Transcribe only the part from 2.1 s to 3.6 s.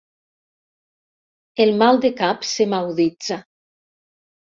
cap se m'aguditza.